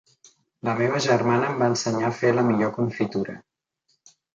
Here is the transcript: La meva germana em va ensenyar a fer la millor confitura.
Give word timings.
La 0.69 0.73
meva 0.79 1.01
germana 1.07 1.51
em 1.51 1.61
va 1.65 1.69
ensenyar 1.75 2.11
a 2.11 2.19
fer 2.25 2.35
la 2.41 2.49
millor 2.51 2.77
confitura. 2.83 3.41